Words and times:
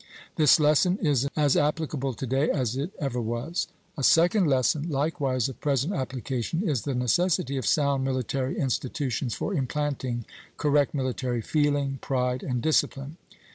This 0.35 0.59
lesson 0.59 0.97
is 0.97 1.27
as 1.35 1.55
applicable 1.55 2.15
to 2.15 2.25
day 2.25 2.49
as 2.49 2.75
it 2.75 2.89
ever 2.97 3.21
was. 3.21 3.67
A 3.95 4.03
second 4.03 4.47
lesson, 4.47 4.89
likewise 4.89 5.47
of 5.47 5.59
present 5.61 5.93
application, 5.93 6.67
is 6.67 6.81
the 6.81 6.95
necessity 6.95 7.55
of 7.55 7.67
sound 7.67 8.03
military 8.03 8.57
institutions 8.57 9.35
for 9.35 9.53
implanting 9.53 10.25
correct 10.57 10.95
military 10.95 11.43
feeling, 11.43 11.99
pride, 12.01 12.41
and 12.41 12.63
discipline. 12.63 13.17